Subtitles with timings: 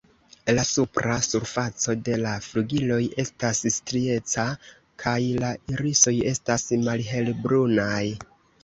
[0.51, 4.49] La supra surfaco de la flugiloj estas strieca,
[5.05, 8.05] kaj la irisoj estas malhelbrunaj.